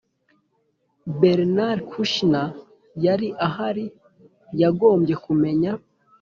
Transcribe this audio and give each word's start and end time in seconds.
bernard 1.19 1.79
kouchner 1.91 2.49
yari 3.05 3.27
ahari! 3.47 3.85
yagombye 4.61 5.13
kumenya 5.23 5.71